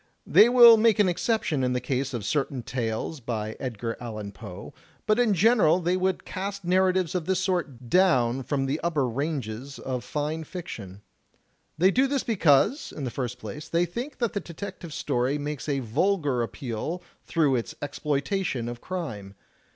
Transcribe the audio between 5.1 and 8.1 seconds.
in general they would cast narratives of this sort